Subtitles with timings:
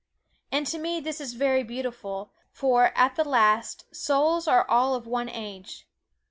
[0.51, 5.05] And to me this is very beautiful, for, at the last, souls are all of
[5.05, 5.85] one age.